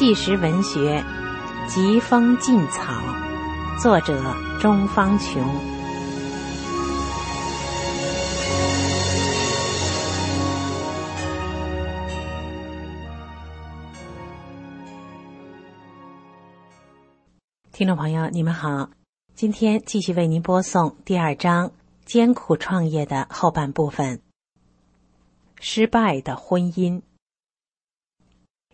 [0.00, 1.04] 纪实文学
[1.68, 2.94] 《疾风劲草》，
[3.82, 5.44] 作者钟方琼。
[17.70, 18.88] 听众朋友，你们好，
[19.34, 21.72] 今天继续为您播送第二章
[22.06, 24.22] 艰苦创业的后半部分。
[25.60, 27.02] 失败的婚姻。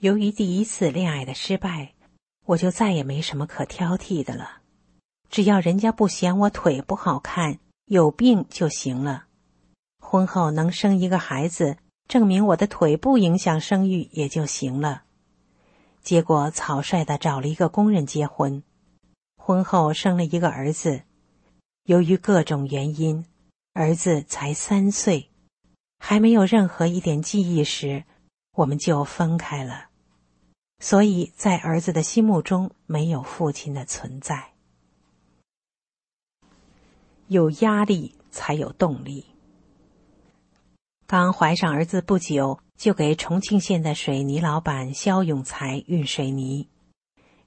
[0.00, 1.94] 由于第一次恋爱的失败，
[2.46, 4.58] 我就再也没什么可挑剔的了。
[5.28, 9.24] 只要人家不嫌我腿不好看、有病就行了。
[9.98, 15.02] 婚后能生一个孩子，证明我的腿不影响生育也就行了。
[16.00, 18.62] 结果草率的找了一个工人结婚，
[19.36, 21.02] 婚后生了一个儿子。
[21.86, 23.26] 由于各种原因，
[23.72, 25.28] 儿子才三岁，
[25.98, 28.04] 还没有任何一点记忆时，
[28.52, 29.87] 我们就分开了。
[30.80, 34.52] 所以在儿子的心目中，没有父亲的存在。
[37.26, 39.26] 有压力才有动力。
[41.06, 46.68] 刚怀上儿子不久，就给重庆县的水泥老板肖永才运水泥。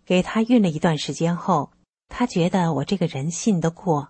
[0.04, 1.72] 给他运了一段时间后，
[2.10, 4.10] 他觉得我这个人信得过，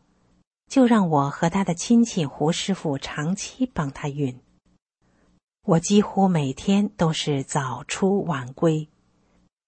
[0.68, 4.40] 就让我和他的亲戚胡师傅长期帮他运。
[5.64, 8.90] 我几乎每天都是早出晚归。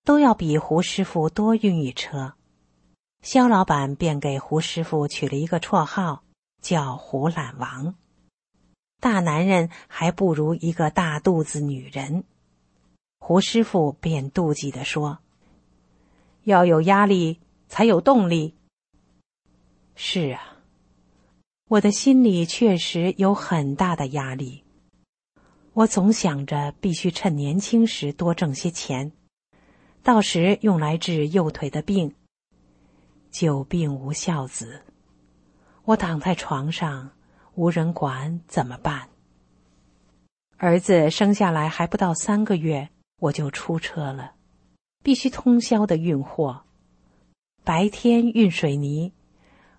[0.05, 2.33] 都要比胡师傅多运一车，
[3.21, 6.23] 肖老板便给胡师傅取了一个绰号，
[6.61, 7.95] 叫“胡懒王”。
[8.99, 12.25] 大男人还不如一个大肚子女人。
[13.19, 15.19] 胡师傅便妒忌的说
[16.43, 18.55] ：“要有压力才有动力。”
[19.95, 20.57] 是啊，
[21.69, 24.65] 我的心里确实有很大的压力。
[25.71, 29.13] 我总想着必须趁年轻时多挣些钱。
[30.03, 32.13] 到时用来治右腿的病。
[33.31, 34.81] 久病无孝子，
[35.85, 37.11] 我躺在床上
[37.55, 39.07] 无人管怎么办？
[40.57, 42.89] 儿子生下来还不到三个月，
[43.21, 44.33] 我就出车了，
[45.01, 46.63] 必须通宵的运货，
[47.63, 49.13] 白天运水泥，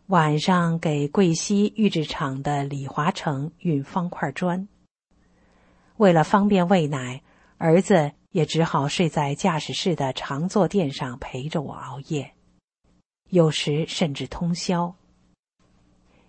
[0.07, 4.67] 晚上给贵溪预制厂的李华成运方块砖。
[5.99, 7.23] 为了方便喂奶，
[7.59, 8.13] 儿子。
[8.35, 12.33] 也只好睡在驾驶室的长坐垫上陪着我熬夜，
[13.31, 14.97] 有时甚至通宵。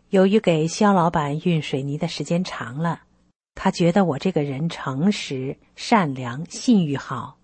[0.09, 3.01] 由于给肖老板运水泥的时间长了，
[3.55, 7.39] 他觉得我这个人诚实、善良、信誉好，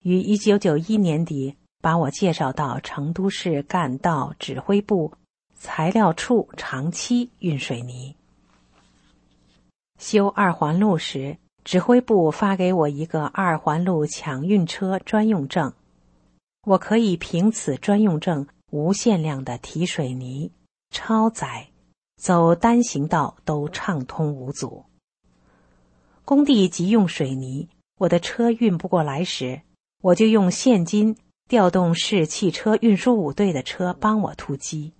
[0.00, 5.12] 于一九九一年底把我介绍到成都市干道指挥部
[5.52, 8.16] 材料处长期运水泥。
[9.98, 11.36] 修二环路时。
[11.64, 15.72] 指挥部发给我一个二环路抢运车专用证，
[16.64, 20.50] 我可以凭此专用证无限量的提水泥、
[20.90, 21.68] 超载，
[22.16, 24.84] 走单行道都畅通无阻。
[26.24, 27.68] 工地急用水泥，
[27.98, 29.60] 我的车运不过来时，
[30.00, 31.16] 我就用现金
[31.48, 34.92] 调动市汽车运输五队的车帮我突击。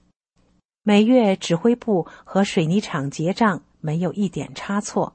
[0.85, 5.15] 每月指挥部和水泥厂结账，没有一点差错。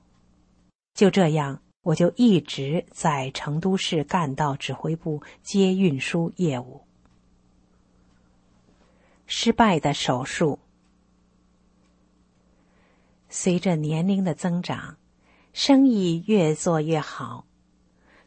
[0.97, 6.81] 就这样，我就一直在成都市干道指挥部接运输业务。
[9.27, 10.57] 失败的手术，
[13.29, 14.97] 随着年龄的增长，
[15.53, 17.45] 生意越做越好，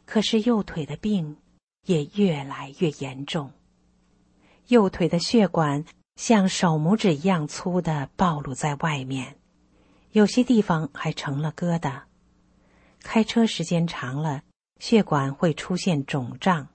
[0.05, 1.35] 可是右腿的病
[1.85, 3.51] 也越来越严重。
[4.67, 5.83] 右腿的血管
[6.15, 9.35] 像手拇指一样粗的暴露在外面，
[10.13, 12.03] 有些地方还成了疙瘩。
[13.03, 14.43] 开车时间长了，
[14.79, 16.67] 血管会出现肿胀；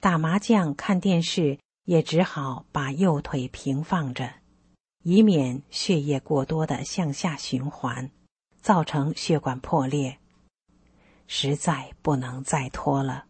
[0.00, 4.34] 打麻将、看电视也只好把右腿平放着，
[5.02, 8.10] 以免血液过多的向下循环，
[8.60, 10.18] 造成血管破裂。
[11.26, 13.26] 实在不能再拖了，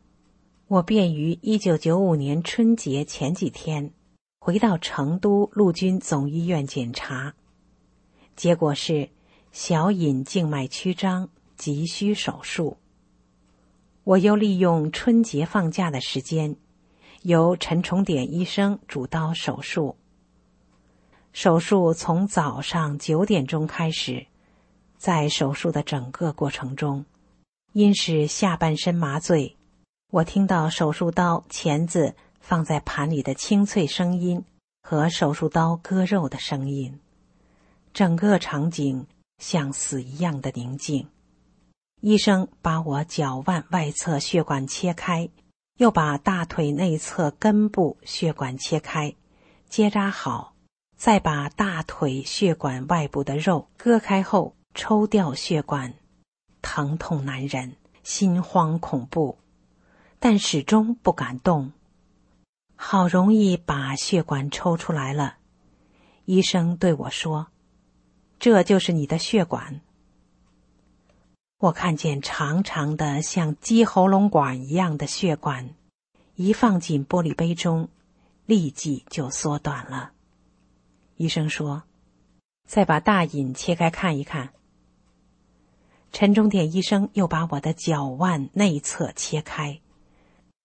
[0.67, 3.93] 我便于一九九五年春节前几天
[4.41, 7.35] 回到成都陆军总医院检查，
[8.35, 9.11] 结果是
[9.53, 11.29] 小隐静脉曲张。
[11.61, 12.79] 急需手术，
[14.05, 16.57] 我又利用春节放假的时间，
[17.21, 19.95] 由陈崇典医生主刀手术。
[21.35, 24.27] 手术从早上九点钟开始，
[24.97, 27.05] 在手术的整个过程中，
[27.75, 29.55] 因是下半身麻醉，
[30.13, 34.43] 我听到手术刀钳子放在盘里的清脆声音
[34.83, 36.99] 和手术刀割肉的声音，
[37.93, 39.07] 整个场景
[39.37, 41.07] 像死一样的宁静。
[42.01, 45.29] 医生把我脚腕外侧血管切开，
[45.77, 49.15] 又把大腿内侧根部血管切开，
[49.69, 50.55] 结扎好，
[50.97, 55.93] 再把大腿血管外部的肉割开后抽掉血管，
[56.63, 59.39] 疼痛难忍，心慌恐怖，
[60.19, 61.73] 但始终不敢动。
[62.77, 65.37] 好容易把血管抽出来了，
[66.25, 67.49] 医生对我说
[68.41, 69.83] ：“这就是你的血管。”
[71.61, 75.75] 我看见长长的像鸡喉咙管一样的血管，
[76.35, 77.91] 一放进玻璃杯中，
[78.47, 80.13] 立即就缩短了。
[81.17, 81.83] 医生说
[82.67, 84.55] ：“再把大隐切开看一看。”
[86.13, 89.81] 陈忠典医生又把我的脚腕内侧切开，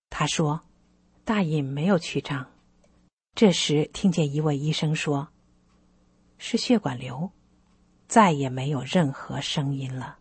[0.09, 0.61] 他说。
[1.25, 2.45] 大隐没有曲张，
[3.33, 5.29] 这时听见一位医生说
[6.37, 7.31] ：“是血管瘤。”
[8.07, 10.19] 再也没有任何声音了。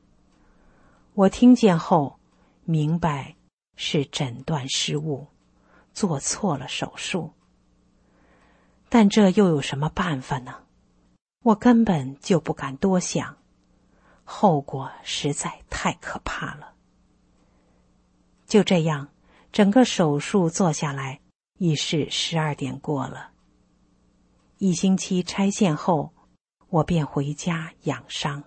[1.14, 2.18] 我听见后
[2.64, 3.36] 明白
[3.76, 5.28] 是诊断失误，
[5.92, 7.32] 做错了手术。
[8.88, 10.64] 但这又有什么办法呢？
[11.42, 13.36] 我根本就不敢多想，
[14.24, 16.74] 后果实在太可怕了。
[18.46, 19.08] 就这样。
[19.52, 21.20] 整个手术做下来
[21.60, 23.30] 已是十二点过了。
[24.58, 26.12] 一星期拆线后，
[26.70, 28.42] 我便回家养伤。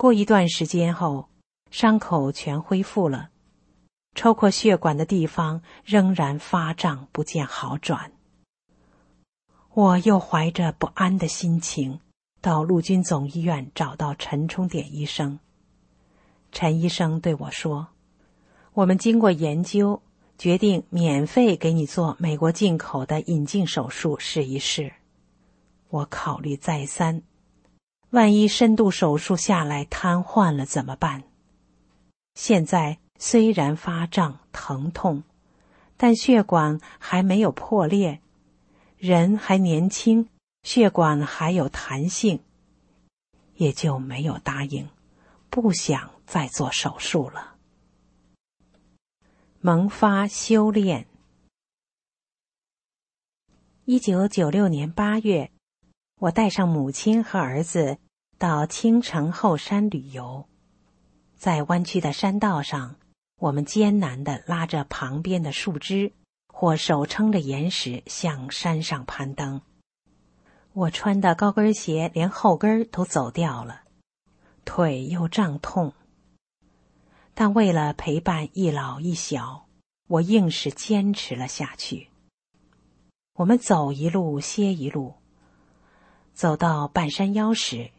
[0.00, 1.28] 过一段时间后，
[1.70, 3.28] 伤口全恢复了，
[4.14, 8.10] 抽过血管的地方仍然发胀，不见好转。
[9.74, 12.00] 我又怀着不安的心情
[12.40, 15.38] 到陆军总医院找到陈冲典医生。
[16.50, 17.88] 陈医生对我说。
[18.72, 20.00] 我们经过研究，
[20.38, 24.94] 决定免费给你做美国进口的引进手术试一试。
[25.90, 27.22] 我考虑再三，
[28.10, 31.22] 万一深度手术下来瘫痪了怎么办？
[32.34, 35.22] 现在虽然发胀疼痛，
[35.96, 38.20] 但血管还没有破裂，
[38.96, 40.28] 人还年轻，
[40.62, 42.42] 血管还有弹性，
[43.54, 44.88] 也就没有答应，
[45.48, 47.54] 不想再做手术了。
[49.60, 51.06] 萌发修炼。
[53.84, 55.52] 一九九六年八月，
[56.20, 57.96] 我带上母亲和儿子
[58.36, 60.46] 到青城后山旅游。
[61.34, 62.96] 在弯曲的山道上，
[63.38, 66.12] 我们艰难的拉着旁边的树枝，
[66.52, 69.62] 或手撑着岩石向山上攀登。
[70.74, 73.84] 我穿的高跟鞋连后跟都走掉了，
[74.66, 75.94] 腿又胀痛。
[77.32, 79.64] 但为了陪伴一老一小，
[80.06, 82.08] 我硬是坚持了下去。
[83.36, 85.14] 我们走一路歇一路，
[86.40, 87.90] 走到半山腰时，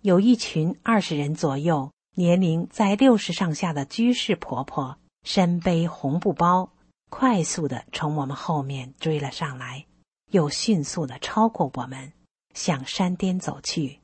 [0.00, 6.70] 有一群二十人左右、年龄在六十上下的居士婆婆，身背红布包，
[7.10, 9.84] 快速的从我们后面追了上来，
[10.30, 12.12] 又迅速的超过我们，
[12.54, 13.98] 向山巅走去。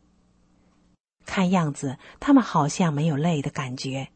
[1.24, 4.08] 看样子，他们好像没有累的感觉。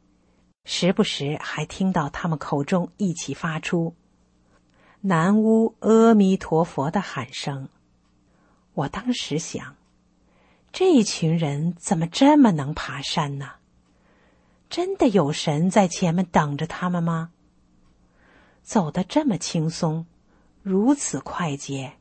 [0.64, 3.94] 时不时还听到他们口中一起发出
[5.02, 7.68] “南无阿弥陀佛”的喊声。
[8.76, 9.74] 我当时想，
[10.70, 13.52] 这群人怎么这么能爬山呢？
[14.68, 17.30] 真的有神在前面等着他们吗？
[18.62, 20.04] 走得这么轻松，
[20.62, 21.94] 如此快捷。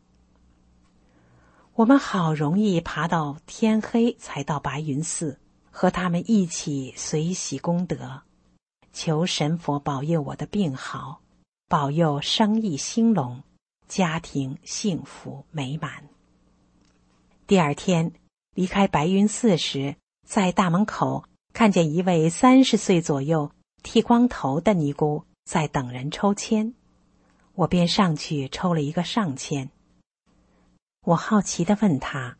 [1.75, 5.39] 我们好容易爬到天黑才到白云寺，
[5.71, 8.23] 和他们一起随喜功德。
[8.91, 11.21] 求神佛保佑我的病好，
[11.69, 13.43] 保佑生意兴隆，
[13.87, 16.09] 家庭幸福美满。
[17.47, 18.11] 第二天
[18.55, 19.97] 离开白云寺时，
[20.27, 23.51] 在大门口看见一位三十岁左右、
[23.83, 26.73] 剃光头的尼姑在等人抽签，
[27.53, 29.69] 我便上去抽了一个上签。
[31.05, 32.37] 我好奇的问他：“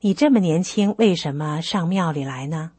[0.00, 2.72] 你这么年轻，为什么上庙里来呢？”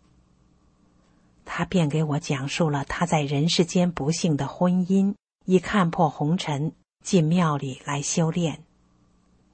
[1.44, 6.74] 他便给我讲述了他在人世间不幸的婚姻，已看破红尘，
[7.04, 8.64] 进庙里来修炼。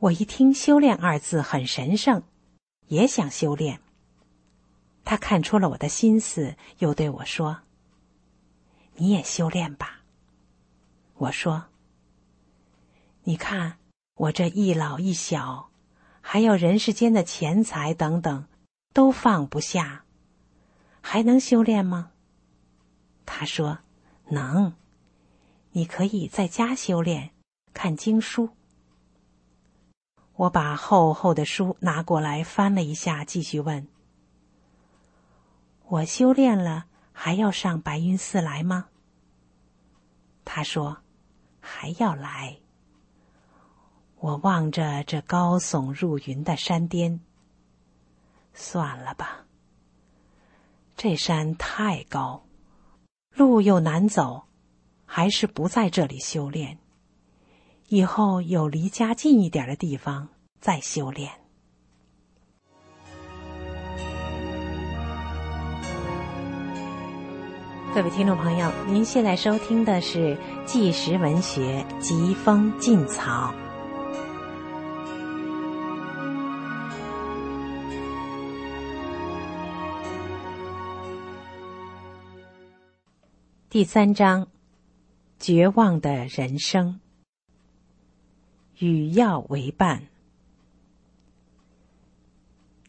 [0.04, 2.24] 我一听“修炼”二字很神圣，
[2.88, 3.80] 也想修炼。
[5.06, 7.62] 他看出了我的心思，又对我说
[8.96, 10.02] ：“你也修炼吧。”
[11.16, 11.68] 我说
[13.24, 13.78] ：“你看
[14.16, 15.70] 我这一老一小，
[16.20, 18.46] 还有人世间的钱财等等，
[18.94, 20.04] 都放不下。”
[21.00, 22.12] 还能修炼吗？
[23.26, 23.80] 他说
[24.28, 24.74] ：“能，
[25.72, 27.32] 你可以在家修炼，
[27.74, 28.50] 看经书。”
[30.36, 33.88] 我把厚厚的书拿过来翻了一下，继续问
[35.86, 38.88] ：“我修炼了，还要上白云寺来吗？”
[40.44, 40.98] 他说
[41.62, 42.58] ：“还要来。”
[44.18, 47.20] 我望着这高耸入云的山巅，
[48.54, 49.46] 算了吧。
[50.96, 52.46] 这山太高，
[53.36, 54.44] 路又难走，
[55.06, 56.80] 还是不在这里修炼。
[57.94, 60.28] 以后有离家近一点的地方
[60.60, 61.30] 再修炼。
[67.94, 70.36] 各位听众朋友，您现在收听的是
[70.66, 73.54] 《纪实文学·疾风劲草》
[83.70, 84.48] 第三章：
[85.38, 87.00] 绝望的人生。
[88.80, 90.08] 与药为伴。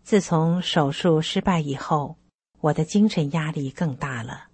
[0.02, 2.16] 自从手术失败以后，
[2.60, 4.48] 我的精神压力更大了。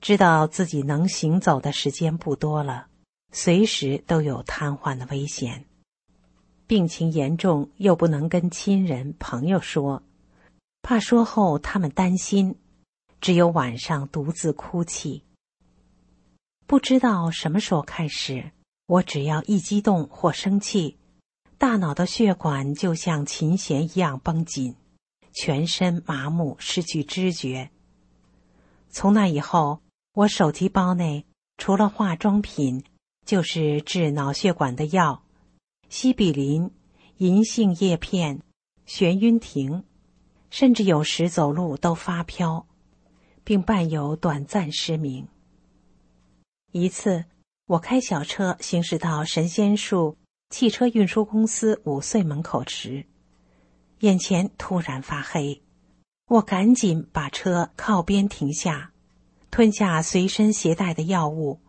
[0.00, 2.86] 知道自己能行走的时间不多了，
[3.32, 5.66] 随时都有瘫痪的危险。
[6.66, 10.02] 病情严重，又不能跟亲人朋友说，
[10.82, 12.56] 怕说后他们担心，
[13.20, 15.22] 只有晚上独自哭泣。
[16.66, 18.52] 不知道什么时候开始，
[18.90, 20.96] 我只要一激动或生气，
[21.58, 24.74] 大脑的血管就像琴弦一样绷紧，
[25.32, 27.70] 全身麻木，失去知觉。
[28.88, 29.80] 从那以后。
[30.12, 31.24] 我手提包内
[31.56, 32.82] 除了化妆品，
[33.24, 35.22] 就是治脑血管的药：
[35.88, 36.68] 西比林、
[37.18, 38.42] 银杏叶片、
[38.88, 39.84] 眩晕停，
[40.50, 42.66] 甚至有时走路都发飘，
[43.44, 45.28] 并伴有短暂失明。
[46.72, 47.24] 一次，
[47.70, 50.16] 我开小车行驶到神仙树
[50.48, 53.06] 汽车运输公司五岁门口时，
[54.00, 55.62] 眼前突然发黑，
[56.26, 58.90] 我赶紧把车靠边停下。
[59.52, 61.60] 吞下随身携带的药物，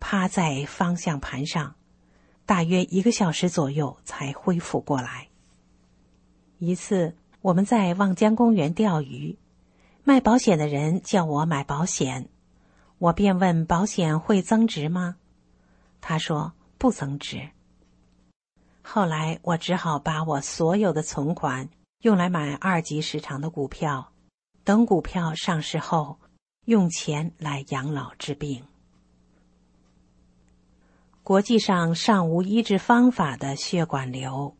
[0.00, 1.74] 趴在方向盘上，
[2.46, 5.28] 大约一个小时左右才恢复过来。
[6.58, 9.38] 一次，我们在望江公园钓鱼，
[10.02, 12.30] 卖保险的人叫我买保险，
[12.96, 15.16] 我便问：“保险会增值吗？”
[16.02, 17.48] 他说：“不增值。”
[18.84, 24.12] 后来，我只好把我所有的存款用来买二级市场的股票，
[24.62, 26.18] 等股票上市后。
[26.66, 28.62] 用钱来养老治病，
[31.24, 34.56] 国际上尚无医治方法的血管瘤，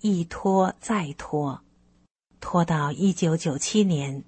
[0.00, 1.62] 一拖再拖，
[2.40, 4.24] 拖到一九九七年，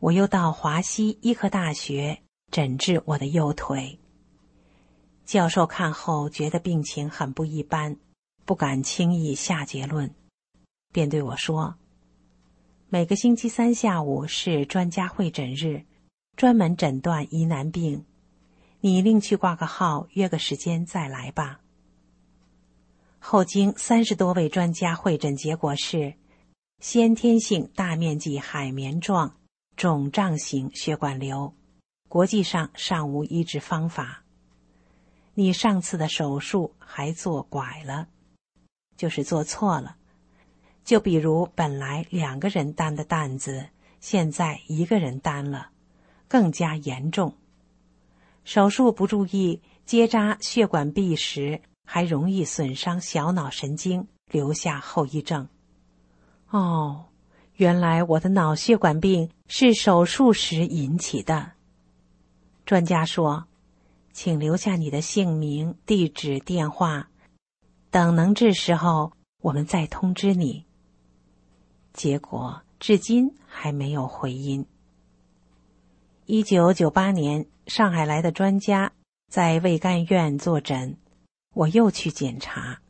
[0.00, 4.00] 我又到华西医科大学诊治我的右腿。
[5.32, 7.96] 教授看后觉得病情很不一般，
[8.44, 10.14] 不敢轻易下结论，
[10.92, 11.76] 便对我说。
[12.90, 15.86] 每个星期三下午是专家会诊日，
[16.36, 18.04] 专门诊断疑难病。
[18.80, 21.60] 你另去挂个号，约个时间再来吧。
[23.18, 26.12] 后经三十多位专家会诊，结果是
[26.80, 29.38] 先天性大面积海绵状
[29.76, 31.54] 肿胀型血管瘤，
[32.10, 34.21] 国际上尚无医治方法。
[35.34, 38.08] 你上次的手术还做拐了，
[38.96, 39.96] 就是做错了。
[40.84, 43.68] 就比如，本来两个人担的担子，
[44.00, 45.70] 现在一个人担了，
[46.28, 47.34] 更加严重。
[48.44, 55.48] 手术不注意结扎血管壁时，还容易损伤小脑神经，留下后遗症。
[56.50, 57.06] 哦，
[57.54, 61.52] 原来我的脑血管病是手术时引起的。
[62.66, 63.46] 专家说，
[64.12, 67.08] 请留下你的姓名、地址、电话，
[67.90, 70.64] 等能治时候，我们再通知你。
[71.92, 74.66] 结果至今还没有回音。
[76.26, 78.92] 一九九八年，上海来的专家
[79.28, 80.96] 在胃肝院坐诊，
[81.54, 82.80] 我又去检查，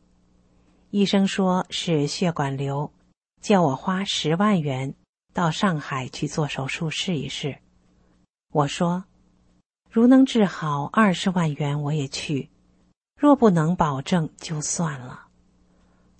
[0.90, 2.92] 医生说是血管瘤，
[3.40, 4.94] 叫我花十万元
[5.32, 7.58] 到上海去做手术试一试。
[8.52, 9.04] 我说，
[9.92, 12.48] 如能治好，二十万元我也去；
[13.14, 15.26] 若不能保证，就算了。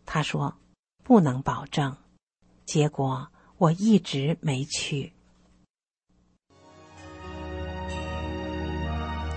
[0.05, 0.55] 他说，
[1.02, 1.97] 不能保证。
[2.67, 5.14] 结果我一直没去。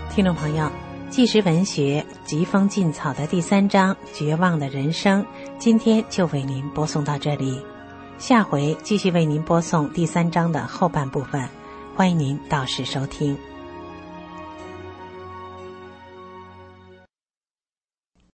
[0.10, 0.70] 听众朋友，
[1.10, 5.24] 纪实文学《疾风劲草》的第三章《绝望的人生》，
[5.58, 7.63] 今天就为您播送到这里。
[8.18, 11.48] 下回继续为您播送第三章的后半部分，
[11.96, 13.38] 欢迎您到时收听。